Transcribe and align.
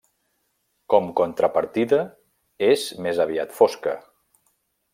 Com 0.93 1.09
contrapartida 1.19 1.99
és 2.69 2.87
més 3.07 3.21
aviat 3.27 3.55
fosca. 3.59 3.95